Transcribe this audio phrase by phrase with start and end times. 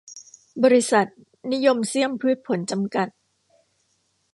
[0.63, 1.07] บริษัท
[1.51, 3.07] นิยมเซียมพืชผล จำกัด